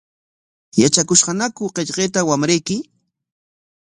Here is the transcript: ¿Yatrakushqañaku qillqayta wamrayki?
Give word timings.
¿Yatrakushqañaku 0.81 1.63
qillqayta 1.75 2.19
wamrayki? 2.29 2.75